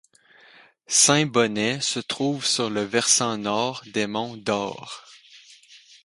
Saint-Bonnet 0.87 1.79
se 1.81 1.99
trouve 1.99 2.43
sur 2.43 2.71
le 2.71 2.81
versant 2.81 3.37
nord 3.37 3.83
des 3.85 4.07
monts 4.07 4.35
Dore. 4.35 5.03